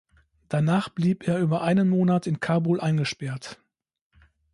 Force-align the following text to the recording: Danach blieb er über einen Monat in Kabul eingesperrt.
Danach 0.49 0.89
blieb 0.89 1.27
er 1.27 1.37
über 1.37 1.61
einen 1.61 1.87
Monat 1.87 2.25
in 2.25 2.39
Kabul 2.39 2.79
eingesperrt. 2.81 3.61